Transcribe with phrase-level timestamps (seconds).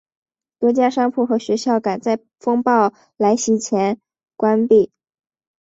[0.57, 3.99] 多家商铺和学校赶在风暴来袭前
[4.35, 4.89] 关闭。